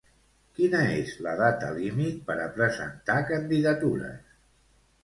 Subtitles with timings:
[0.59, 4.35] Quina és la data límit per a presentar candidatures?